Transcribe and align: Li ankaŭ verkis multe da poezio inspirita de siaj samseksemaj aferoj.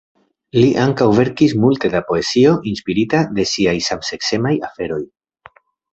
Li 0.59 0.69
ankaŭ 0.83 1.07
verkis 1.17 1.53
multe 1.65 1.91
da 1.95 2.01
poezio 2.09 2.55
inspirita 2.71 3.23
de 3.39 3.45
siaj 3.53 3.77
samseksemaj 3.89 4.55
aferoj. 4.71 5.03